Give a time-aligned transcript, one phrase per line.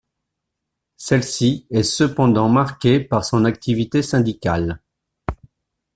[0.97, 4.81] Celle-ci est cependant marquée par son activité syndicale.